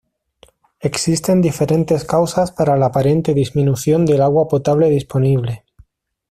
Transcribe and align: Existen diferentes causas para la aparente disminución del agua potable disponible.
Existen 0.79 1.41
diferentes 1.43 2.05
causas 2.05 2.51
para 2.51 2.75
la 2.75 2.87
aparente 2.87 3.35
disminución 3.35 4.03
del 4.03 4.23
agua 4.23 4.47
potable 4.47 4.89
disponible. 4.89 5.63